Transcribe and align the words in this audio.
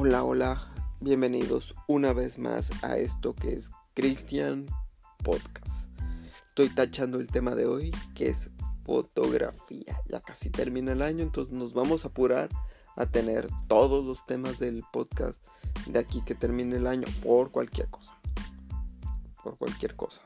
Hola, 0.00 0.22
hola, 0.22 0.62
bienvenidos 1.00 1.74
una 1.88 2.12
vez 2.12 2.38
más 2.38 2.70
a 2.84 2.98
esto 2.98 3.34
que 3.34 3.54
es 3.54 3.72
Christian 3.94 4.66
Podcast. 5.24 5.88
Estoy 6.46 6.68
tachando 6.68 7.18
el 7.18 7.26
tema 7.26 7.56
de 7.56 7.66
hoy 7.66 7.90
que 8.14 8.28
es 8.28 8.48
fotografía. 8.84 10.00
Ya 10.06 10.20
casi 10.20 10.50
termina 10.50 10.92
el 10.92 11.02
año, 11.02 11.24
entonces 11.24 11.52
nos 11.52 11.74
vamos 11.74 12.04
a 12.04 12.08
apurar 12.08 12.48
a 12.94 13.06
tener 13.06 13.48
todos 13.66 14.04
los 14.04 14.24
temas 14.24 14.60
del 14.60 14.84
podcast 14.92 15.44
de 15.88 15.98
aquí 15.98 16.22
que 16.22 16.36
termine 16.36 16.76
el 16.76 16.86
año 16.86 17.08
por 17.20 17.50
cualquier 17.50 17.88
cosa. 17.88 18.16
Por 19.42 19.58
cualquier 19.58 19.96
cosa. 19.96 20.22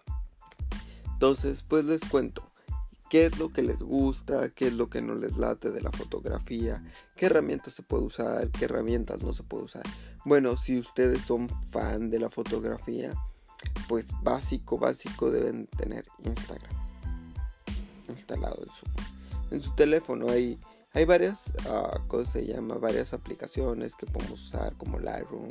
Entonces, 1.15 1.65
pues 1.67 1.87
les 1.87 2.03
cuento 2.03 2.52
qué 3.13 3.27
es 3.27 3.39
lo 3.39 3.53
que 3.53 3.61
les 3.61 3.79
gusta, 3.79 4.49
qué 4.49 4.69
es 4.69 4.73
lo 4.73 4.89
que 4.89 5.03
no 5.03 5.15
les 5.15 5.37
late 5.37 5.71
de 5.71 5.83
la 5.83 5.93
fotografía, 5.93 6.83
qué 7.15 7.27
herramientas 7.27 7.75
se 7.75 7.83
puede 7.83 8.05
usar, 8.05 8.49
qué 8.49 8.65
herramientas 8.65 9.23
no 9.23 9.35
se 9.35 9.43
puede 9.43 9.65
usar. 9.65 9.83
Bueno, 10.25 10.57
si 10.57 10.79
ustedes 10.79 11.21
son 11.21 11.51
fan 11.71 12.09
de 12.09 12.19
la 12.19 12.31
fotografía, 12.31 13.11
pues 13.87 14.07
básico, 14.23 14.79
básico 14.79 15.31
deben 15.31 15.67
tener 15.67 16.07
Instagram 16.25 16.73
instalado 18.09 18.63
en 18.63 18.71
su, 18.71 19.55
en 19.57 19.61
su 19.61 19.75
teléfono. 19.75 20.31
Hay, 20.31 20.59
hay 20.95 21.05
varias 21.05 21.53
uh, 21.69 22.09
cosas, 22.09 22.33
se 22.33 22.47
llama, 22.47 22.77
varias 22.77 23.13
aplicaciones 23.13 23.95
que 23.95 24.07
podemos 24.07 24.43
usar 24.43 24.75
como 24.79 24.99
Lightroom, 24.99 25.49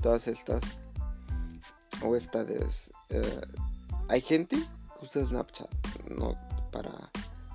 todas 0.00 0.28
estas. 0.28 0.62
O 2.04 2.14
esta 2.14 2.44
de... 2.44 2.64
Eh, 3.08 3.40
hay 4.08 4.20
gente 4.20 4.56
que 4.56 5.04
usa 5.04 5.26
Snapchat, 5.26 5.68
no 6.16 6.34
para, 6.74 7.10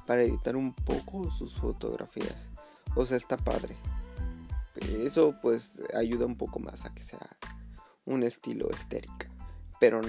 para 0.08 0.24
editar 0.24 0.56
un 0.56 0.74
poco 0.74 1.30
sus 1.32 1.54
fotografías. 1.56 2.50
O 2.96 3.06
sea, 3.06 3.18
está 3.18 3.36
padre. 3.36 3.76
Eso 5.04 5.36
pues 5.42 5.74
ayuda 5.94 6.26
un 6.26 6.38
poco 6.38 6.60
más 6.60 6.86
a 6.86 6.94
que 6.94 7.04
sea 7.04 7.28
un 8.06 8.24
estilo 8.24 8.70
estérica. 8.72 9.30
Pero, 9.80 10.00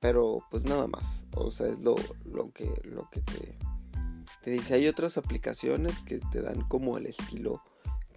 pero 0.00 0.44
pues 0.50 0.64
nada 0.64 0.86
más. 0.86 1.24
O 1.34 1.50
sea, 1.50 1.68
es 1.68 1.78
lo, 1.80 1.94
lo 2.24 2.52
que, 2.52 2.70
lo 2.84 3.08
que 3.08 3.20
te, 3.22 3.58
te 4.42 4.50
dice. 4.50 4.74
Hay 4.74 4.86
otras 4.86 5.16
aplicaciones 5.16 5.98
que 6.00 6.18
te 6.18 6.42
dan 6.42 6.60
como 6.68 6.98
el 6.98 7.06
estilo 7.06 7.62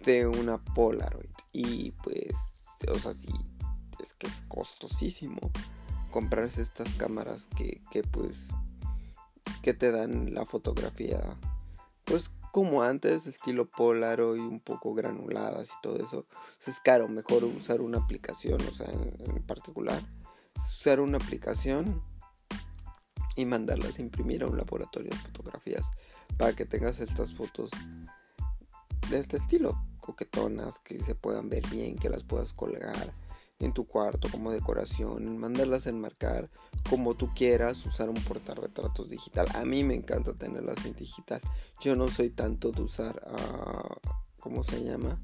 de 0.04 0.26
una 0.26 0.58
Polaroid. 0.58 1.30
Y 1.52 1.92
pues, 1.92 2.34
o 2.88 2.98
sea, 2.98 3.14
sí, 3.14 3.32
es 4.02 4.12
que 4.14 4.26
es 4.26 4.42
costosísimo 4.48 5.40
comprarse 6.10 6.60
estas 6.60 6.94
cámaras 6.94 7.46
que, 7.56 7.82
que 7.90 8.02
pues 8.02 8.48
que 9.62 9.74
te 9.74 9.90
dan 9.90 10.34
la 10.34 10.46
fotografía, 10.46 11.36
pues 12.04 12.30
como 12.56 12.82
antes, 12.82 13.26
estilo 13.26 13.68
Polaroid, 13.68 14.40
un 14.40 14.60
poco 14.60 14.94
granuladas 14.94 15.68
y 15.68 15.82
todo 15.82 16.02
eso. 16.02 16.26
es 16.66 16.80
caro, 16.80 17.06
mejor 17.06 17.44
usar 17.44 17.82
una 17.82 17.98
aplicación, 17.98 18.58
o 18.62 18.74
sea, 18.74 18.86
en, 18.90 19.42
particular, 19.42 20.00
usar 20.78 21.00
una 21.00 21.18
aplicación 21.18 22.02
y 23.34 23.44
mandarlas 23.44 23.98
a 23.98 24.00
imprimir 24.00 24.42
a 24.42 24.46
un 24.46 24.56
laboratorio 24.56 25.10
de 25.10 25.18
fotografías 25.18 25.82
para 26.38 26.54
que 26.54 26.64
tengas 26.64 27.00
estas 27.00 27.34
fotos 27.34 27.68
de 29.10 29.18
este 29.18 29.36
estilo, 29.36 29.78
coquetonas, 30.00 30.78
que 30.78 30.98
se 31.00 31.14
puedan 31.14 31.50
ver 31.50 31.68
bien, 31.68 31.96
que 31.96 32.08
las 32.08 32.22
puedas 32.22 32.54
colgar 32.54 33.12
en 33.58 33.72
tu 33.72 33.86
cuarto 33.86 34.28
como 34.30 34.52
decoración, 34.52 35.38
mandarlas 35.38 35.86
a 35.86 35.90
enmarcar 35.90 36.50
como 36.90 37.14
tú 37.14 37.32
quieras, 37.34 37.84
usar 37.86 38.08
un 38.08 38.22
portarretratos 38.22 39.10
digital. 39.10 39.46
A 39.54 39.64
mí 39.64 39.82
me 39.82 39.94
encanta 39.94 40.32
tenerlas 40.34 40.84
en 40.84 40.94
digital. 40.94 41.40
Yo 41.80 41.96
no 41.96 42.08
soy 42.08 42.30
tanto 42.30 42.70
de 42.70 42.82
usar, 42.82 43.22
uh, 43.26 44.10
¿cómo 44.40 44.62
se 44.62 44.84
llama? 44.84 45.18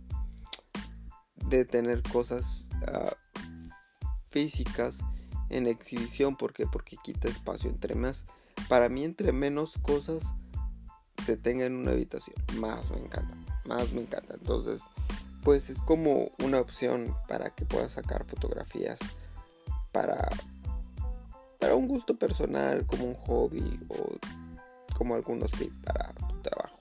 De 1.47 1.64
tener 1.64 2.02
cosas 2.02 2.64
uh, 2.83 3.14
físicas 4.30 4.98
en 5.51 5.67
exhibición. 5.67 6.36
¿Por 6.36 6.52
qué? 6.52 6.67
Porque 6.67 6.96
quita 7.02 7.28
espacio. 7.28 7.70
Entre 7.70 7.95
más, 7.95 8.24
para 8.68 8.89
mí, 8.89 9.05
entre 9.05 9.33
menos 9.33 9.74
cosas 9.83 10.24
se 11.24 11.36
tenga 11.36 11.67
en 11.67 11.77
una 11.77 11.92
habitación, 11.92 12.34
más 12.58 12.90
me 12.90 12.98
encanta. 12.98 13.36
Más 13.67 13.92
me 13.92 14.01
encanta. 14.01 14.34
Entonces, 14.34 14.83
pues 15.42 15.70
es 15.70 15.80
como 15.83 16.30
una 16.42 16.61
opción 16.61 17.17
para 17.29 17.51
que 17.51 17.64
puedas 17.64 17.92
sacar 17.92 18.25
fotografías 18.25 18.98
para, 19.91 20.29
para 21.58 21.75
un 21.75 21.89
gusto 21.89 22.17
personal, 22.17 22.86
como 22.86 23.05
un 23.05 23.14
hobby 23.14 23.81
o 23.89 24.17
como 24.97 25.14
algunos 25.14 25.51
tips 25.52 25.75
para 25.85 26.13
tu 26.14 26.41
trabajo. 26.42 26.79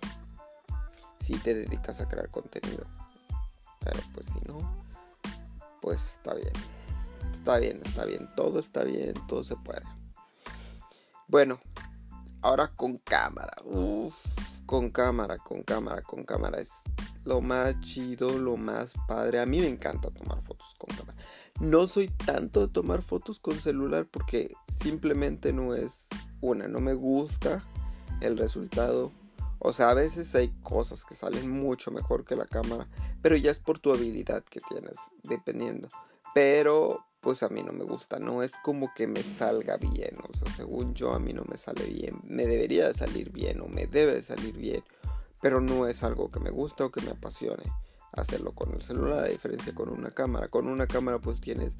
Si 1.26 1.34
te 1.38 1.54
dedicas 1.54 2.00
a 2.02 2.08
crear 2.08 2.30
contenido. 2.30 2.86
Pero 3.80 4.00
pues 4.14 4.28
si 4.28 4.48
no, 4.48 4.60
pues 5.82 6.02
está 6.16 6.36
bien. 6.36 6.54
Está 7.34 7.58
bien, 7.58 7.82
está 7.84 8.06
bien. 8.06 8.30
Todo 8.36 8.60
está 8.60 8.84
bien, 8.84 9.14
todo 9.28 9.44
se 9.44 9.56
puede. 9.56 9.82
Bueno, 11.28 11.60
ahora 12.42 12.68
con 12.68 12.98
cámara. 12.98 13.56
Con 14.66 14.90
cámara, 14.92 15.38
con 15.38 15.64
cámara, 15.64 16.02
con 16.04 16.24
cámara. 16.24 16.60
Lo 17.24 17.42
más 17.42 17.80
chido, 17.82 18.38
lo 18.38 18.58
más 18.58 18.94
padre. 19.08 19.40
A 19.40 19.46
mí 19.46 19.60
me 19.60 19.68
encanta 19.68 20.10
tomar 20.10 20.42
fotos 20.42 20.76
con 20.78 20.96
cámara. 20.96 21.18
No 21.60 21.88
soy 21.88 22.08
tanto 22.08 22.66
de 22.66 22.74
tomar 22.74 23.02
fotos 23.02 23.40
con 23.40 23.56
celular 23.56 24.08
porque 24.10 24.54
simplemente 24.72 25.54
no 25.54 25.76
es 25.76 26.08
una, 26.42 26.68
no 26.68 26.80
me 26.80 26.94
gusta 26.94 27.64
el 28.22 28.38
resultado. 28.38 29.12
O 29.60 29.74
sea, 29.74 29.92
a 29.92 29.94
veces 29.94 30.34
hay 30.34 30.50
cosas 30.64 31.06
que 31.06 31.14
salen 31.14 31.50
mucho 31.52 31.92
mejor 31.92 32.26
que 32.26 32.36
la 32.36 32.46
cámara, 32.46 32.88
pero 33.22 33.36
ya 33.36 33.52
es 33.52 33.60
por 33.60 33.78
tu 33.78 33.94
habilidad 33.94 34.44
que 34.44 34.60
tienes, 34.68 34.96
dependiendo. 35.24 35.88
Pero 36.34 37.06
pues 37.22 37.44
a 37.44 37.50
mí 37.50 37.62
no 37.62 37.72
me 37.72 37.84
gusta, 37.84 38.18
no 38.18 38.42
es 38.42 38.54
como 38.64 38.92
que 38.96 39.06
me 39.06 39.22
salga 39.22 39.78
bien, 39.78 40.16
o 40.28 40.36
sea, 40.36 40.52
según 40.56 40.96
yo 40.96 41.14
a 41.14 41.20
mí 41.20 41.34
no 41.34 41.44
me 41.48 41.58
sale 41.58 41.86
bien, 41.86 42.20
me 42.24 42.48
debería 42.48 42.88
de 42.88 42.96
salir 42.96 43.32
bien 43.32 43.62
o 43.62 43.68
me 43.68 43.86
debe 43.86 44.16
de 44.16 44.24
salir 44.24 44.58
bien 44.58 44.84
pero 45.42 45.62
no 45.62 45.88
es 45.88 46.04
algo 46.04 46.30
que 46.30 46.40
me 46.40 46.50
gusta 46.50 46.86
o 46.86 46.92
que 46.92 47.02
me 47.02 47.12
apasione 47.12 47.64
hacerlo 48.14 48.54
con 48.54 48.74
el 48.74 48.82
celular, 48.82 49.24
a 49.26 49.28
diferencia 49.30 49.74
con 49.74 49.90
una 49.90 50.12
cámara. 50.12 50.48
Con 50.50 50.68
una 50.68 50.88
cámara 50.88 51.20
pues 51.20 51.40
tienes, 51.40 51.74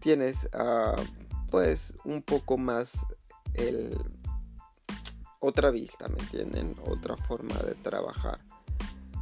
tienes 0.00 0.48
uh, 0.54 1.00
pues 1.50 1.94
un 2.04 2.22
poco 2.22 2.56
más 2.56 2.92
otra 5.40 5.70
vista, 5.70 6.08
¿me 6.08 6.18
entienden? 6.18 6.76
Otra 6.86 7.16
forma 7.16 7.56
de 7.56 7.74
trabajar. 7.74 8.38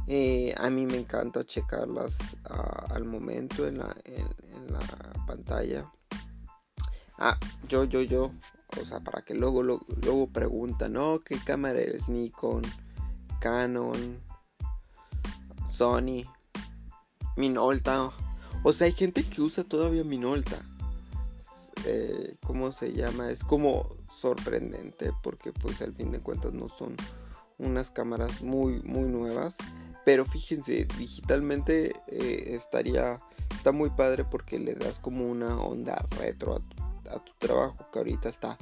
Eh, 0.07 0.53
a 0.57 0.69
mí 0.69 0.85
me 0.85 0.97
encanta 0.97 1.45
checarlas 1.45 2.17
uh, 2.49 2.93
al 2.93 3.03
momento 3.03 3.67
en 3.67 3.79
la, 3.79 3.95
en, 4.05 4.27
la 4.71 4.79
pantalla. 5.25 5.91
Ah, 7.17 7.37
yo, 7.67 7.83
yo, 7.83 8.01
yo. 8.01 8.31
O 8.79 8.85
sea, 8.85 8.99
para 8.99 9.21
que 9.23 9.33
luego, 9.33 9.63
luego, 9.63 9.85
luego 10.01 10.27
preguntan, 10.27 10.93
¿no? 10.93 11.19
¿Qué 11.19 11.37
cámara 11.43 11.79
es 11.79 12.07
Nikon? 12.07 12.61
Canon, 13.39 14.19
Sony, 15.67 16.23
Minolta. 17.35 18.11
O 18.63 18.73
sea, 18.73 18.85
hay 18.85 18.93
gente 18.93 19.23
que 19.23 19.41
usa 19.41 19.63
todavía 19.63 20.03
Minolta. 20.03 20.57
Eh, 21.85 22.35
¿Cómo 22.45 22.71
se 22.71 22.93
llama? 22.93 23.29
Es 23.29 23.43
como 23.43 23.95
sorprendente 24.19 25.11
porque 25.21 25.51
pues 25.51 25.81
al 25.81 25.93
fin 25.93 26.11
de 26.11 26.19
cuentas 26.19 26.53
no 26.53 26.67
son 26.67 26.95
unas 27.59 27.91
cámaras 27.91 28.41
muy 28.41 28.81
muy 28.81 29.07
nuevas. 29.07 29.55
Pero 30.03 30.25
fíjense, 30.25 30.87
digitalmente 30.97 31.93
eh, 32.07 32.55
estaría, 32.55 33.19
está 33.51 33.71
muy 33.71 33.89
padre 33.89 34.23
porque 34.23 34.57
le 34.57 34.73
das 34.73 34.99
como 34.99 35.29
una 35.29 35.59
onda 35.59 36.05
retro 36.17 36.55
a 37.09 37.19
tu, 37.19 37.33
trabajo 37.39 37.77
que 37.91 37.99
ahorita 37.99 38.29
está 38.29 38.57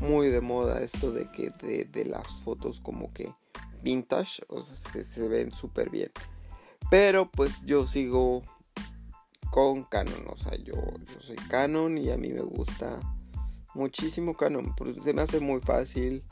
muy 0.00 0.28
de 0.28 0.40
moda 0.40 0.80
esto 0.82 1.12
de 1.12 1.30
que 1.30 1.50
de 1.50 2.04
las 2.04 2.26
fotos 2.44 2.80
como 2.80 3.12
que 3.12 3.32
vintage, 3.82 4.42
o 4.48 4.62
sea, 4.62 5.04
se, 5.04 5.28
ven 5.28 5.52
súper 5.52 5.90
bien. 5.90 6.10
Pero 6.90 7.30
pues 7.30 7.60
yo 7.64 7.86
sigo 7.86 8.42
con 9.50 9.84
Canon, 9.84 10.24
o 10.28 10.36
sea, 10.36 10.56
yo, 10.56 10.74
soy 11.20 11.36
Canon 11.36 11.98
y 11.98 12.10
a 12.10 12.16
mí 12.16 12.32
me 12.32 12.42
gusta 12.42 13.00
muchísimo 13.74 14.34
Canon, 14.34 14.74
se 15.02 15.12
me 15.12 15.22
hace 15.22 15.40
muy 15.40 15.60
fácil. 15.60 16.22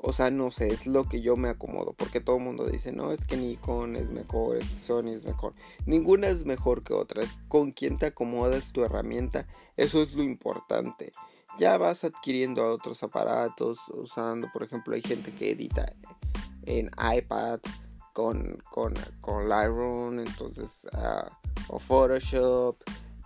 O 0.00 0.12
sea, 0.12 0.30
no 0.30 0.52
sé, 0.52 0.68
es 0.68 0.86
lo 0.86 1.08
que 1.08 1.20
yo 1.20 1.34
me 1.34 1.48
acomodo, 1.48 1.92
porque 1.92 2.20
todo 2.20 2.36
el 2.36 2.44
mundo 2.44 2.68
dice, 2.68 2.92
no, 2.92 3.10
es 3.10 3.24
que 3.24 3.36
Nikon 3.36 3.96
es 3.96 4.10
mejor, 4.10 4.56
es 4.56 4.70
que 4.70 4.78
Sony 4.78 5.08
es 5.08 5.24
mejor. 5.24 5.54
Ninguna 5.86 6.28
es 6.28 6.46
mejor 6.46 6.84
que 6.84 6.94
otra, 6.94 7.20
es 7.20 7.36
con 7.48 7.72
quién 7.72 7.98
te 7.98 8.06
acomodas 8.06 8.72
tu 8.72 8.84
herramienta, 8.84 9.48
eso 9.76 10.00
es 10.00 10.14
lo 10.14 10.22
importante. 10.22 11.10
Ya 11.58 11.76
vas 11.76 12.04
adquiriendo 12.04 12.64
otros 12.70 13.02
aparatos, 13.02 13.80
usando, 13.88 14.48
por 14.52 14.62
ejemplo, 14.62 14.94
hay 14.94 15.02
gente 15.02 15.32
que 15.32 15.50
edita 15.50 15.92
en 16.68 16.90
iPad 17.16 17.60
con, 18.12 18.58
con, 18.70 18.92
con 19.20 19.48
Lightroom, 19.48 20.18
entonces, 20.20 20.86
uh, 20.92 21.28
o 21.68 21.78
Photoshop, 21.78 22.76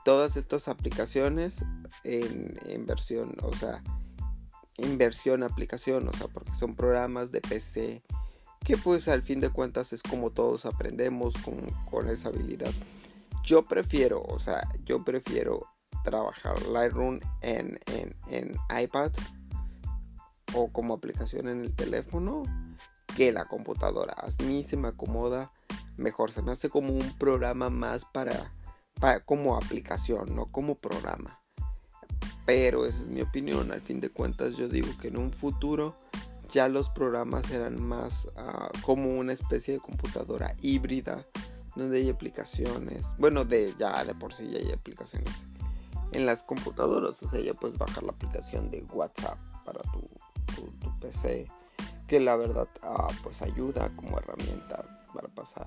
todas 0.05 0.37
estas 0.37 0.69
aplicaciones 0.69 1.57
en, 2.05 2.57
en, 2.67 2.87
versión, 2.87 3.35
o 3.43 3.53
sea, 3.57 3.83
en 4.77 4.99
versión 4.99 5.43
aplicación, 5.43 6.09
o 6.09 6.13
sea, 6.13 6.29
porque 6.29 6.55
son 6.55 6.77
programas 6.77 7.33
de 7.33 7.41
PC 7.41 8.03
que 8.65 8.77
pues 8.77 9.09
al 9.09 9.23
fin 9.23 9.41
de 9.41 9.51
cuentas 9.51 9.93
es 9.93 10.03
como 10.03 10.31
todos 10.31 10.67
aprendemos 10.67 11.35
con, 11.43 11.69
con 11.91 12.09
esa 12.09 12.29
habilidad. 12.29 12.71
yo 13.45 13.65
prefiero, 13.65 14.23
o 14.23 14.39
sea, 14.39 14.63
yo 14.85 15.05
prefiero 15.05 15.67
trabajar 16.05 16.63
Lightroom 16.69 17.19
en, 17.41 17.81
en, 17.87 18.15
en 18.29 18.53
iPad 18.83 19.11
o 20.55 20.71
como 20.71 20.95
aplicación 20.95 21.49
en 21.49 21.63
el 21.63 21.75
teléfono 21.75 22.45
que 23.17 23.33
la 23.33 23.47
computadora. 23.47 24.15
A 24.15 24.43
mí 24.45 24.63
se 24.65 24.77
me 24.77 24.89
acomoda 24.89 25.53
mejor, 25.97 26.33
se 26.33 26.43
me 26.43 26.53
hace 26.53 26.69
como 26.69 26.93
un 26.93 27.19
programa 27.19 27.71
más 27.71 28.05
para, 28.05 28.53
para 29.01 29.25
como 29.25 29.57
aplicación, 29.57 30.35
no 30.35 30.47
como 30.47 30.75
programa. 30.75 31.41
Pero 32.47 32.87
esa 32.87 33.01
es 33.01 33.07
mi 33.07 33.23
opinión, 33.23 33.71
al 33.73 33.83
fin 33.83 34.01
de 34.01 34.11
cuentas 34.11 34.57
yo 34.57 34.69
digo 34.69 34.89
que 35.01 35.09
en 35.09 35.17
un 35.17 35.33
futuro 35.33 35.97
ya 36.51 36.69
los 36.69 36.91
programas 36.91 37.47
serán 37.47 37.81
más 37.81 38.27
uh, 38.37 38.81
como 38.83 39.17
una 39.19 39.33
especie 39.33 39.75
de 39.75 39.81
computadora 39.81 40.55
híbrida 40.61 41.25
donde 41.77 41.99
hay 41.99 42.11
aplicaciones, 42.11 43.05
bueno, 43.19 43.45
de 43.45 43.75
ya 43.79 44.05
de 44.05 44.15
por 44.15 44.35
sí 44.35 44.51
ya 44.51 44.59
hay 44.59 44.73
aplicaciones 44.73 45.33
en 46.13 46.27
las 46.27 46.43
computadoras, 46.43 47.23
o 47.23 47.31
sea, 47.31 47.41
ya 47.41 47.55
puedes 47.55 47.79
bajar 47.79 48.03
la 48.03 48.13
aplicación 48.13 48.71
de 48.71 48.83
WhatsApp 48.93 49.39
para 49.65 49.81
tu, 49.93 50.09
tu, 50.55 50.99
PC, 50.99 51.47
que 52.13 52.21
la 52.21 52.37
verdad 52.37 52.69
uh, 52.83 53.11
pues 53.23 53.41
ayuda 53.41 53.91
como 53.97 54.19
herramienta 54.19 54.85
para 55.15 55.29
pasar 55.29 55.67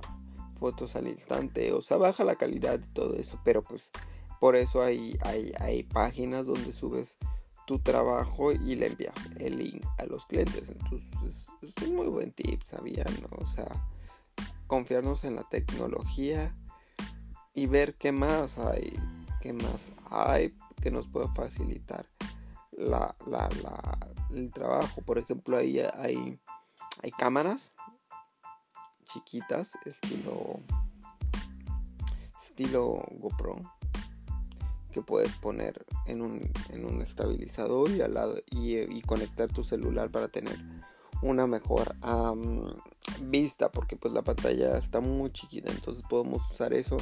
fotos 0.59 0.95
al 0.95 1.07
instante, 1.07 1.73
o 1.73 1.81
sea, 1.81 1.97
baja 1.97 2.23
la 2.23 2.35
calidad 2.35 2.79
y 2.79 2.93
todo 2.93 3.15
eso, 3.15 3.41
pero 3.43 3.63
pues 3.63 3.89
por 4.39 4.55
eso 4.55 4.83
hay, 4.83 5.17
hay, 5.23 5.53
hay 5.59 5.81
páginas 5.81 6.45
donde 6.45 6.71
subes 6.71 7.17
tu 7.65 7.79
trabajo 7.79 8.51
y 8.51 8.75
le 8.75 8.85
envías 8.85 9.15
el 9.39 9.57
link 9.57 9.83
a 9.97 10.05
los 10.05 10.27
clientes. 10.27 10.69
Entonces, 10.69 11.47
es 11.63 11.87
un 11.87 11.95
muy 11.95 12.07
buen 12.09 12.31
tip, 12.31 12.61
¿sabían? 12.67 13.07
O 13.31 13.47
sea, 13.47 13.71
confiarnos 14.67 15.23
en 15.23 15.37
la 15.37 15.49
tecnología 15.49 16.55
y 17.55 17.65
ver 17.65 17.95
qué 17.95 18.11
más 18.11 18.59
hay, 18.59 18.95
qué 19.41 19.51
más 19.51 19.91
hay 20.11 20.53
que 20.79 20.91
nos 20.91 21.07
pueda 21.07 21.27
facilitar 21.29 22.05
la, 22.77 23.15
la, 23.27 23.49
la, 23.63 23.97
el 24.31 24.51
trabajo. 24.51 25.01
Por 25.01 25.17
ejemplo, 25.17 25.57
ahí 25.57 25.79
hay, 25.79 26.39
hay 27.01 27.11
cámaras 27.11 27.71
chiquitas, 29.05 29.71
estilo, 29.85 30.59
estilo 32.49 33.03
GoPro 33.11 33.61
que 34.91 35.01
puedes 35.01 35.33
poner 35.39 35.85
en 36.05 36.21
un, 36.21 36.39
en 36.69 36.85
un 36.85 37.01
estabilizador 37.01 37.91
y, 37.91 38.01
al 38.01 38.13
lado, 38.13 38.37
y, 38.49 39.01
conectar 39.01 39.51
tu 39.51 39.63
celular 39.63 40.09
para 40.09 40.29
tener 40.29 40.57
una 41.21 41.47
mejor 41.47 41.95
vista 43.23 43.71
porque 43.71 43.97
pues 43.97 44.13
la 44.13 44.21
pantalla 44.21 44.77
está 44.77 45.01
muy 45.01 45.31
chiquita 45.31 45.71
entonces 45.71 46.03
podemos 46.09 46.49
usar 46.51 46.73
eso 46.73 46.97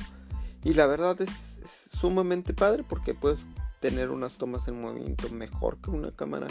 y 0.64 0.74
la 0.74 0.88
verdad 0.88 1.20
es, 1.22 1.62
sumamente 2.00 2.54
padre 2.54 2.84
porque 2.84 3.14
puedes 3.14 3.46
tener 3.84 4.12
unas 4.12 4.38
tomas 4.38 4.68
en 4.70 4.82
movimiento 4.82 5.30
mejor 5.30 5.78
que 5.82 5.90
una 5.92 6.16
cámara 6.16 6.48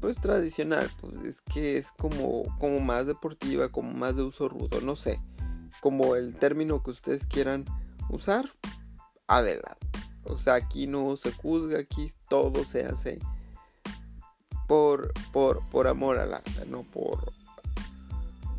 pues 0.00 0.16
tradicional 0.16 0.90
pues 1.00 1.14
es 1.24 1.40
que 1.40 1.78
es 1.78 1.92
como 1.92 2.44
como 2.58 2.80
más 2.80 3.06
deportiva 3.06 3.68
como 3.68 3.92
más 3.92 4.16
de 4.16 4.22
uso 4.22 4.48
rudo 4.48 4.80
no 4.80 4.96
sé 4.96 5.20
como 5.80 6.16
el 6.16 6.34
término 6.34 6.82
que 6.82 6.90
ustedes 6.90 7.26
quieran 7.26 7.64
usar 8.08 8.48
adelante. 9.26 9.86
O 10.24 10.38
sea, 10.38 10.54
aquí 10.54 10.86
no 10.86 11.16
se 11.16 11.32
juzga, 11.32 11.78
aquí 11.78 12.12
todo 12.28 12.64
se 12.64 12.86
hace 12.86 13.18
por, 14.66 15.12
por, 15.32 15.64
por 15.68 15.86
amor 15.86 16.18
al 16.18 16.34
arte, 16.34 16.64
no 16.66 16.82
por, 16.82 17.32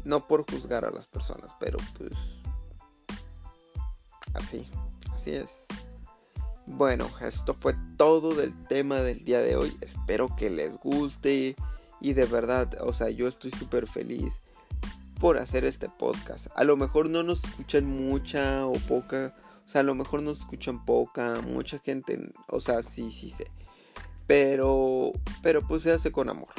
no 0.03 0.27
por 0.27 0.49
juzgar 0.49 0.85
a 0.85 0.91
las 0.91 1.07
personas, 1.07 1.51
pero 1.59 1.77
pues 1.97 2.11
así, 4.35 4.69
así 5.11 5.31
es. 5.31 5.64
Bueno, 6.67 7.09
esto 7.21 7.53
fue 7.53 7.75
todo 7.97 8.33
del 8.33 8.53
tema 8.67 8.97
del 8.97 9.23
día 9.23 9.39
de 9.39 9.55
hoy. 9.55 9.75
Espero 9.81 10.35
que 10.35 10.49
les 10.49 10.75
guste 10.77 11.55
y 12.01 12.13
de 12.13 12.25
verdad, 12.25 12.77
o 12.81 12.93
sea, 12.93 13.09
yo 13.09 13.27
estoy 13.27 13.51
súper 13.51 13.87
feliz 13.87 14.33
por 15.19 15.37
hacer 15.37 15.65
este 15.65 15.89
podcast. 15.89 16.47
A 16.55 16.63
lo 16.63 16.75
mejor 16.75 17.09
no 17.09 17.23
nos 17.23 17.43
escuchan 17.43 17.85
mucha 17.85 18.65
o 18.65 18.73
poca 18.73 19.33
o 19.65 19.69
sea, 19.69 19.81
a 19.81 19.83
lo 19.83 19.95
mejor 19.95 20.21
nos 20.21 20.39
escuchan 20.39 20.85
poca, 20.85 21.41
mucha 21.41 21.79
gente, 21.79 22.19
o 22.47 22.61
sea, 22.61 22.83
sí, 22.83 23.11
sí 23.11 23.31
sé. 23.31 23.49
Pero, 24.27 25.11
pero 25.41 25.61
pues 25.67 25.83
se 25.83 25.91
hace 25.91 26.11
con 26.11 26.29
amor. 26.29 26.49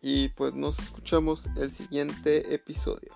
Y 0.00 0.28
pues 0.30 0.54
nos 0.54 0.78
escuchamos 0.78 1.46
el 1.56 1.72
siguiente 1.72 2.54
episodio. 2.54 3.12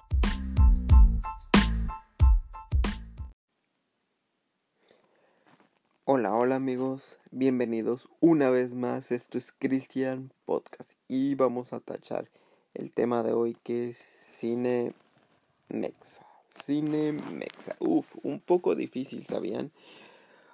Hola, 6.07 6.35
hola 6.35 6.57
amigos, 6.57 7.19
bienvenidos 7.31 8.09
una 8.21 8.49
vez 8.49 8.73
más. 8.73 9.13
Esto 9.13 9.37
es 9.37 9.53
Christian 9.53 10.33
Podcast 10.47 10.93
y 11.09 11.35
vamos 11.35 11.75
a 11.75 11.81
tachar 11.81 12.31
el 12.73 12.91
tema 12.91 13.23
de 13.23 13.33
hoy 13.33 13.55
que 13.63 13.91
es 13.91 13.99
cine 13.99 14.95
mexa. 15.69 16.27
Cine 16.49 17.13
Mexa. 17.13 17.77
Uf, 17.81 18.07
un 18.23 18.41
poco 18.41 18.75
difícil, 18.75 19.27
¿sabían? 19.27 19.73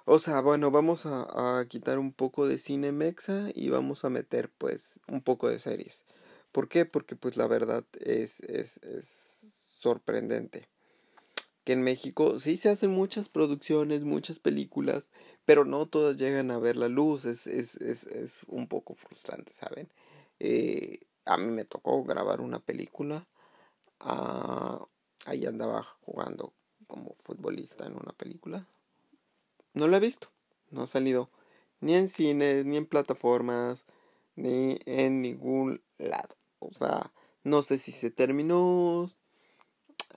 O 0.03 0.19
sea, 0.19 0.41
bueno, 0.41 0.69
vamos 0.69 1.05
a, 1.05 1.65
quitar 1.69 1.97
un 1.97 2.11
poco 2.11 2.45
de 2.45 2.59
cine 2.59 2.91
mexa 2.91 3.49
y 3.55 3.69
vamos 3.69 4.03
a 4.03 4.09
meter 4.09 4.49
pues 4.49 4.99
un 5.07 5.21
poco 5.21 5.47
de 5.49 5.59
series. 5.59 6.03
¿Por 6.51 6.67
qué? 6.67 6.85
Porque 6.85 7.15
pues 7.15 7.37
la 7.37 7.47
verdad 7.47 7.85
es, 8.01 8.41
es, 8.41 8.77
es 8.83 9.77
sorprendente. 9.79 10.67
Que 11.67 11.73
en 11.73 11.83
México 11.83 12.39
sí 12.39 12.55
se 12.55 12.69
hacen 12.69 12.91
muchas 12.91 13.27
producciones, 13.27 14.05
muchas 14.05 14.39
películas, 14.39 15.09
pero 15.43 15.65
no 15.65 15.85
todas 15.85 16.15
llegan 16.15 16.49
a 16.49 16.59
ver 16.59 16.77
la 16.77 16.87
luz. 16.87 17.25
Es, 17.25 17.45
es, 17.45 17.75
es, 17.81 18.05
es 18.05 18.43
un 18.47 18.69
poco 18.69 18.95
frustrante, 18.95 19.51
¿saben? 19.51 19.89
Eh, 20.39 21.01
a 21.25 21.35
mí 21.35 21.47
me 21.47 21.65
tocó 21.65 22.05
grabar 22.05 22.39
una 22.39 22.59
película. 22.59 23.27
ah, 23.99 24.87
ahí 25.25 25.45
andaba 25.45 25.83
jugando 26.03 26.53
como 26.87 27.17
futbolista 27.19 27.85
en 27.85 27.95
una 27.95 28.13
película. 28.13 28.65
No 29.73 29.89
la 29.89 29.97
he 29.97 29.99
visto, 29.99 30.29
no 30.71 30.83
ha 30.83 30.87
salido 30.87 31.29
ni 31.81 31.95
en 31.95 32.07
cines, 32.07 32.65
ni 32.65 32.77
en 32.77 32.85
plataformas, 32.85 33.85
ni 34.37 34.79
en 34.85 35.21
ningún 35.21 35.81
lado. 35.97 36.37
O 36.59 36.71
sea, 36.71 37.11
no 37.43 37.61
sé 37.61 37.77
si 37.77 37.91
se 37.91 38.09
terminó, 38.09 39.09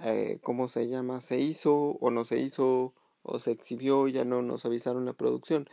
eh, 0.03 0.39
cómo 0.43 0.69
se 0.69 0.89
llama, 0.89 1.21
se 1.21 1.39
hizo 1.41 1.75
o 2.01 2.11
no 2.11 2.25
se 2.25 2.39
hizo, 2.41 2.95
o 3.23 3.39
se 3.39 3.53
exhibió, 3.53 4.09
ya 4.09 4.25
no 4.25 4.43
nos 4.43 4.65
avisaron 4.65 5.05
la 5.05 5.13
producción, 5.13 5.69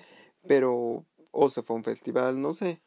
pero, 0.48 1.06
o 1.32 1.50
se 1.50 1.64
fue 1.64 1.76
a 1.76 1.78
un 1.78 1.84
festival, 1.84 2.42
no 2.42 2.54
sé. 2.54 2.82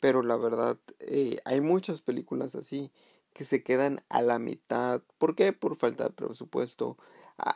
Pero 0.00 0.22
la 0.22 0.36
verdad, 0.36 0.78
eh, 1.00 1.40
hay 1.44 1.60
muchas 1.60 2.02
películas 2.02 2.54
así 2.54 2.92
que 3.32 3.44
se 3.44 3.62
quedan 3.62 4.02
a 4.08 4.22
la 4.22 4.38
mitad. 4.38 5.02
¿Por 5.18 5.34
qué? 5.34 5.52
Por 5.52 5.76
falta 5.76 6.04
de 6.04 6.10
presupuesto. 6.10 6.96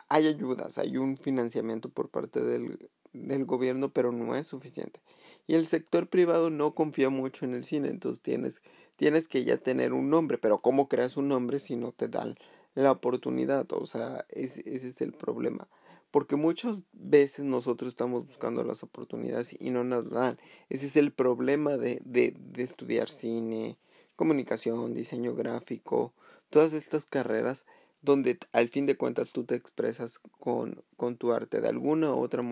Hay 0.09 0.27
ayudas, 0.27 0.77
hay 0.77 0.97
un 0.97 1.17
financiamiento 1.17 1.89
por 1.89 2.09
parte 2.09 2.41
del, 2.41 2.89
del 3.13 3.45
gobierno, 3.45 3.91
pero 3.93 4.11
no 4.11 4.35
es 4.35 4.47
suficiente. 4.47 5.01
Y 5.47 5.55
el 5.55 5.65
sector 5.65 6.07
privado 6.09 6.49
no 6.49 6.73
confía 6.73 7.09
mucho 7.09 7.45
en 7.45 7.53
el 7.53 7.63
cine, 7.63 7.89
entonces 7.89 8.21
tienes, 8.21 8.61
tienes 8.95 9.27
que 9.27 9.43
ya 9.43 9.57
tener 9.57 9.93
un 9.93 10.09
nombre, 10.09 10.37
pero 10.37 10.61
¿cómo 10.61 10.87
creas 10.87 11.17
un 11.17 11.27
nombre 11.27 11.59
si 11.59 11.75
no 11.75 11.91
te 11.91 12.07
dan 12.07 12.35
la 12.75 12.91
oportunidad? 12.91 13.71
O 13.73 13.85
sea, 13.85 14.25
ese, 14.29 14.63
ese 14.65 14.89
es 14.89 15.01
el 15.01 15.13
problema. 15.13 15.67
Porque 16.11 16.35
muchas 16.35 16.83
veces 16.91 17.45
nosotros 17.45 17.89
estamos 17.89 18.27
buscando 18.27 18.63
las 18.63 18.83
oportunidades 18.83 19.55
y 19.59 19.71
no 19.71 19.83
nos 19.83 20.09
dan. 20.09 20.37
Ese 20.69 20.85
es 20.85 20.95
el 20.95 21.11
problema 21.11 21.77
de, 21.77 22.01
de, 22.05 22.35
de 22.37 22.63
estudiar 22.63 23.09
cine, 23.09 23.77
comunicación, 24.15 24.93
diseño 24.93 25.33
gráfico, 25.33 26.13
todas 26.49 26.73
estas 26.73 27.05
carreras 27.05 27.65
donde 28.03 28.37
al 28.51 28.67
fin 28.67 28.85
de 28.85 28.97
cuentas 28.97 29.31
tú 29.31 29.45
te 29.45 29.55
expresas 29.55 30.19
con, 30.39 30.83
con 30.97 31.15
tu 31.15 31.31
arte 31.31 31.61
de 31.61 31.69
alguna 31.69 32.13
u 32.13 32.21
otra 32.21 32.43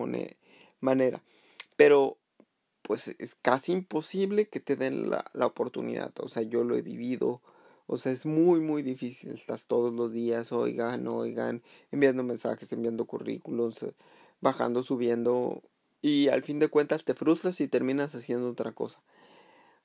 manera. 0.80 1.22
Pero 1.76 2.18
pues 2.82 3.16
es 3.20 3.36
casi 3.36 3.74
imposible 3.74 4.48
que 4.48 4.60
te 4.60 4.76
den 4.76 5.10
la, 5.10 5.26
la, 5.34 5.46
oportunidad. 5.46 6.14
O 6.20 6.30
sea, 6.30 6.44
yo 6.44 6.64
lo 6.64 6.76
he 6.76 6.82
vivido. 6.82 7.42
O 7.92 7.98
sea, 7.98 8.14
es 8.14 8.26
muy, 8.26 8.62
muy 8.62 8.84
difícil. 8.84 9.32
Estás 9.32 9.66
todos 9.66 9.94
los 9.94 10.14
días, 10.14 10.54
oigan, 10.54 11.06
oigan, 11.10 11.62
enviando 11.92 12.24
mensajes, 12.24 12.72
enviando 12.72 13.06
currículos, 13.06 13.86
bajando, 14.40 14.82
subiendo. 14.82 15.62
Y 16.02 16.30
al 16.30 16.42
fin 16.42 16.60
de 16.60 16.70
cuentas 16.70 17.04
te 17.04 17.14
frustras 17.16 17.60
y 17.60 17.68
terminas 17.68 18.16
haciendo 18.16 18.50
otra 18.50 18.72
cosa 18.72 19.02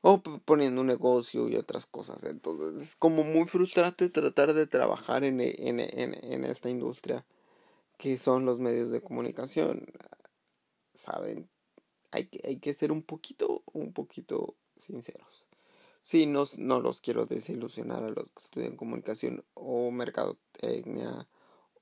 o 0.03 0.23
poniendo 0.23 0.83
un 0.83 0.87
negocio 0.87 1.49
y 1.49 1.57
otras 1.57 1.87
cosas. 1.87 2.23
Entonces 2.23 2.81
es 2.91 2.97
como 2.97 3.25
muy 3.25 3.47
frustrante 3.47 4.09
tratar 4.09 4.55
de 4.55 4.69
trabajar 4.69 5.25
en, 5.25 5.41
e, 5.41 5.57
en, 5.59 5.81
en, 5.81 6.15
en 6.33 6.45
esta 6.45 6.71
industria 6.71 7.25
que 7.99 8.19
son 8.19 8.45
los 8.45 8.61
medios 8.61 8.93
de 8.93 9.01
comunicación. 9.01 9.85
Saben, 10.95 11.49
hay 12.13 12.27
que, 12.27 12.41
hay 12.47 12.59
que 12.59 12.73
ser 12.73 12.93
un 12.93 13.03
poquito, 13.03 13.65
un 13.73 13.93
poquito 13.93 14.55
sinceros. 14.77 15.46
Sí, 16.07 16.27
no, 16.27 16.45
no 16.59 16.79
los 16.79 17.01
quiero 17.01 17.27
desilusionar 17.27 18.05
a 18.05 18.11
los 18.11 18.27
que 18.27 18.45
estudian 18.45 18.77
comunicación 18.77 19.45
o 19.55 19.91
mercadotecnia 19.91 21.27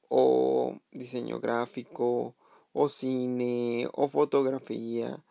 o 0.09 0.81
diseño 0.93 1.41
gráfico 1.41 2.35
o 2.73 2.89
cine 2.89 3.87
o 3.93 4.09
fotografía. 4.09 5.23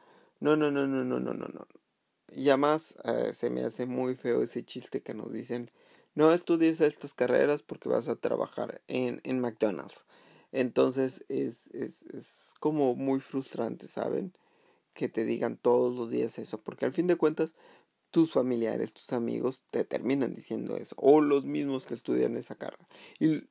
No, 0.42 0.56
no, 0.56 0.70
no, 0.70 0.86
no, 0.86 1.04
no, 1.04 1.20
no, 1.20 1.34
no, 1.34 1.48
no. 1.48 1.68
Y 2.32 2.50
además 2.50 2.94
eh, 3.06 3.34
se 3.34 3.50
me 3.50 3.64
hace 3.64 3.88
muy 3.88 4.14
feo 4.14 4.44
ese 4.44 4.64
chiste 4.64 5.02
que 5.02 5.16
nos 5.16 5.34
dicen, 5.34 5.72
no 6.14 6.32
estudies 6.32 6.80
estas 6.80 7.16
carreras 7.16 7.64
porque 7.64 7.90
vas 7.90 8.08
a 8.10 8.18
trabajar 8.18 8.84
en, 8.88 9.22
en 9.24 9.40
McDonald's. 9.40 10.06
Entonces 10.52 11.26
es, 11.30 11.66
es, 11.74 12.04
es 12.14 12.54
como 12.60 12.94
muy 12.94 13.22
frustrante, 13.22 13.88
¿saben? 13.88 14.34
Que 14.94 15.10
te 15.10 15.26
digan 15.26 15.58
todos 15.58 15.96
los 15.96 16.12
días 16.12 16.38
eso, 16.38 16.62
porque 16.62 16.86
al 16.86 16.94
fin 16.94 17.08
de 17.08 17.16
cuentas 17.16 17.56
tus 18.14 18.32
familiares, 18.32 18.94
tus 18.94 19.12
amigos 19.12 19.64
te 19.72 19.84
terminan 19.86 20.36
diciendo 20.36 20.78
eso, 20.78 20.96
o 21.00 21.20
los 21.20 21.46
mismos 21.46 21.88
que 21.88 21.96
estudian 21.96 22.38
esa 22.38 22.54
carrera. 22.54 22.88
Y 23.20 23.50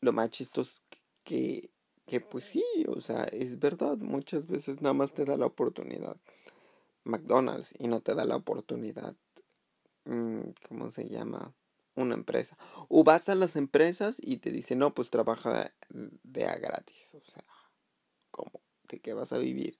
lo 0.00 0.12
más 0.14 0.30
chistoso 0.30 0.80
es 0.90 0.98
que, 1.22 1.70
que 2.06 2.22
pues 2.22 2.44
sí, 2.44 2.64
o 2.88 3.02
sea, 3.02 3.24
es 3.24 3.58
verdad, 3.58 3.98
muchas 3.98 4.46
veces 4.46 4.80
nada 4.80 4.94
más 4.94 5.12
te 5.12 5.26
da 5.26 5.36
la 5.36 5.44
oportunidad 5.44 6.16
McDonald's 7.04 7.74
y 7.78 7.88
no 7.88 8.00
te 8.00 8.14
da 8.14 8.24
la 8.24 8.36
oportunidad, 8.36 9.14
mm, 10.06 10.40
¿cómo 10.66 10.90
se 10.90 11.06
llama? 11.10 11.54
Una 11.94 12.14
empresa. 12.14 12.56
O 12.88 13.04
vas 13.04 13.28
a 13.28 13.34
las 13.34 13.54
empresas 13.54 14.16
y 14.18 14.38
te 14.38 14.50
dicen, 14.50 14.78
no, 14.78 14.94
pues 14.94 15.10
trabaja 15.10 15.74
de 15.90 16.46
a 16.46 16.56
gratis, 16.56 17.14
o 17.16 17.30
sea, 17.30 17.44
¿cómo? 18.30 18.62
¿De 18.88 18.98
qué 18.98 19.12
vas 19.12 19.34
a 19.34 19.38
vivir? 19.38 19.76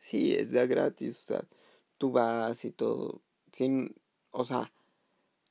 Sí, 0.00 0.34
es 0.34 0.50
de 0.50 0.58
a 0.58 0.66
gratis, 0.66 1.20
o 1.20 1.26
sea, 1.26 1.48
tú 1.98 2.12
vas 2.12 2.64
y 2.64 2.70
todo, 2.70 3.22
sin, 3.52 3.94
o 4.30 4.44
sea, 4.44 4.72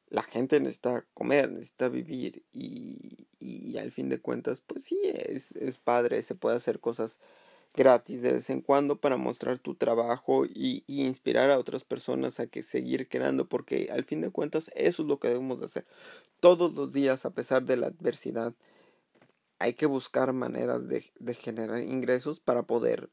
la 0.09 0.23
gente 0.23 0.59
necesita 0.59 1.05
comer, 1.13 1.51
necesita 1.51 1.89
vivir 1.89 2.43
y, 2.51 3.27
y 3.39 3.77
al 3.77 3.91
fin 3.91 4.09
de 4.09 4.19
cuentas, 4.21 4.61
pues 4.61 4.83
sí, 4.83 4.99
es, 5.03 5.51
es 5.53 5.77
padre, 5.77 6.21
se 6.23 6.35
puede 6.35 6.57
hacer 6.57 6.79
cosas 6.79 7.19
gratis 7.73 8.21
de 8.21 8.33
vez 8.33 8.49
en 8.49 8.61
cuando 8.61 8.97
para 8.97 9.17
mostrar 9.17 9.57
tu 9.59 9.75
trabajo 9.75 10.45
y, 10.45 10.83
y, 10.85 11.03
inspirar 11.05 11.49
a 11.49 11.57
otras 11.57 11.83
personas 11.83 12.39
a 12.39 12.47
que 12.47 12.61
seguir 12.61 13.09
creando 13.09 13.49
porque 13.49 13.89
al 13.91 14.03
fin 14.03 14.21
de 14.21 14.29
cuentas 14.29 14.69
eso 14.75 15.01
es 15.03 15.09
lo 15.09 15.19
que 15.19 15.29
debemos 15.29 15.59
de 15.59 15.65
hacer. 15.65 15.85
Todos 16.39 16.73
los 16.73 16.93
días 16.93 17.25
a 17.25 17.31
pesar 17.31 17.63
de 17.63 17.77
la 17.77 17.87
adversidad 17.87 18.53
hay 19.59 19.73
que 19.73 19.85
buscar 19.85 20.33
maneras 20.33 20.87
de, 20.87 21.11
de 21.19 21.33
generar 21.33 21.79
ingresos 21.79 22.39
para 22.39 22.63
poder 22.63 23.09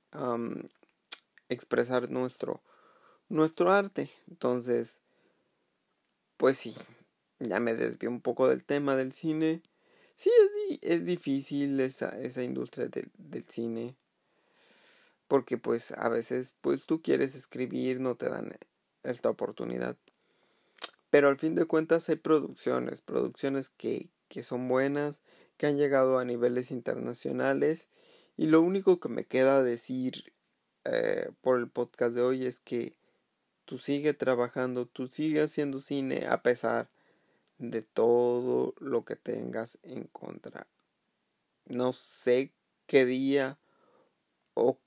expresar 1.48 2.10
nuestro 2.10 2.62
nuestro 3.30 3.72
arte. 3.72 4.10
Entonces 4.28 5.00
pues 6.36 6.58
sí 6.58 6.74
ya 7.38 7.58
me 7.58 7.74
desvié 7.74 8.08
un 8.08 8.20
poco 8.20 8.48
del 8.48 8.64
tema 8.64 8.96
del 8.96 9.12
cine. 9.12 9.62
Sí 10.14 10.30
es, 10.70 10.78
es 10.82 11.04
difícil 11.06 11.80
esa, 11.80 12.10
esa 12.20 12.42
industria 12.42 12.88
de, 12.88 13.08
del 13.16 13.44
cine 13.48 13.96
porque 15.30 15.58
pues 15.58 15.92
a 15.92 16.08
veces 16.08 16.56
pues 16.60 16.86
tú 16.86 17.02
quieres 17.02 17.36
escribir, 17.36 18.00
no 18.00 18.16
te 18.16 18.28
dan 18.28 18.50
esta 19.04 19.30
oportunidad. 19.30 19.96
Pero 21.08 21.28
al 21.28 21.38
fin 21.38 21.54
de 21.54 21.66
cuentas 21.66 22.08
hay 22.08 22.16
producciones, 22.16 23.00
producciones 23.00 23.68
que, 23.68 24.10
que 24.26 24.42
son 24.42 24.66
buenas, 24.66 25.20
que 25.56 25.68
han 25.68 25.76
llegado 25.76 26.18
a 26.18 26.24
niveles 26.24 26.72
internacionales. 26.72 27.86
Y 28.36 28.46
lo 28.46 28.60
único 28.60 28.98
que 28.98 29.08
me 29.08 29.24
queda 29.24 29.62
decir 29.62 30.34
eh, 30.84 31.30
por 31.42 31.60
el 31.60 31.68
podcast 31.68 32.16
de 32.16 32.22
hoy 32.22 32.44
es 32.44 32.58
que 32.58 32.98
tú 33.70 33.78
sigue 33.78 34.14
trabajando, 34.14 34.86
tú 34.86 35.06
sigue 35.06 35.42
haciendo 35.42 35.78
cine 35.78 36.26
a 36.26 36.42
pesar 36.42 36.90
de 37.58 37.82
todo 37.82 38.74
lo 38.80 39.04
que 39.04 39.14
tengas 39.14 39.78
en 39.84 40.08
contra. 40.08 40.66
No 41.66 41.92
sé 41.92 42.52
qué 42.88 43.04
día 43.04 43.60
o 44.54 44.80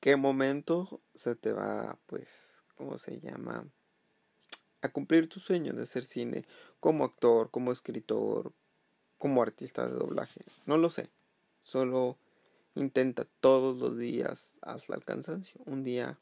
qué 0.00 0.16
momento 0.16 1.02
se 1.14 1.34
te 1.36 1.52
va, 1.52 1.98
pues, 2.06 2.64
¿cómo 2.76 2.96
se 2.96 3.20
llama? 3.20 3.68
A 4.80 4.88
cumplir 4.88 5.28
tu 5.28 5.38
sueño 5.38 5.74
de 5.74 5.82
hacer 5.82 6.06
cine 6.06 6.46
como 6.80 7.04
actor, 7.04 7.50
como 7.50 7.72
escritor, 7.72 8.54
como 9.18 9.42
artista 9.42 9.86
de 9.86 9.96
doblaje. 9.96 10.40
No 10.64 10.78
lo 10.78 10.88
sé. 10.88 11.10
Solo 11.60 12.16
intenta 12.74 13.26
todos 13.40 13.76
los 13.76 13.98
días 13.98 14.50
hasta 14.62 14.94
el 14.94 15.04
cansancio. 15.04 15.60
Un 15.66 15.84
día 15.84 16.18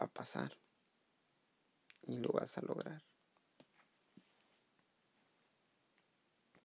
va 0.00 0.06
a 0.06 0.08
pasar 0.08 0.52
y 2.02 2.18
lo 2.18 2.30
vas 2.32 2.58
a 2.58 2.62
lograr. 2.62 3.02